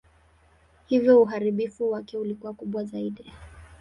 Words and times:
Hivyo 0.85 1.21
uharibifu 1.21 1.91
wake 1.91 2.17
ulikuwa 2.17 2.53
kubwa 2.53 2.83
zaidi. 2.83 3.31